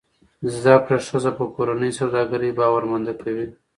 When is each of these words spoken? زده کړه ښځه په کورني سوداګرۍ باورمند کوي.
زده 0.55 0.75
کړه 0.85 0.99
ښځه 1.07 1.31
په 1.37 1.43
کورني 1.55 1.91
سوداګرۍ 1.99 2.51
باورمند 2.59 3.07
کوي. 3.21 3.47